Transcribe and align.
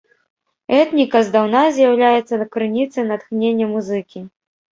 Этніка 0.81 1.17
здаўна 1.27 1.61
з'яўляецца 1.75 2.47
крыніцай 2.55 3.03
натхнення 3.13 3.65
музыкі. 3.77 4.19